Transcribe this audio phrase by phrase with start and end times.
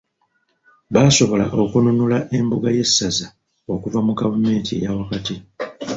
[0.93, 3.27] Baasobola okununula embuga y'essaza
[3.73, 5.35] okuva mu gavumenti eyaawakati